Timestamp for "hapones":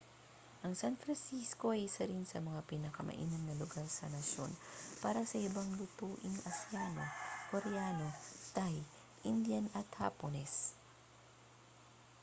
10.01-10.55